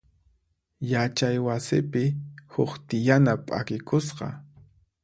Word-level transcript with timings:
Yachay 0.91 1.37
wasipi 1.47 2.03
huk 2.53 2.71
tiyana 2.87 3.33
p'akikusqa. 3.45 4.27